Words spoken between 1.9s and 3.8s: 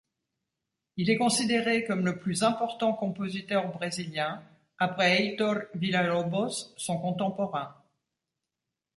le plus important compositeur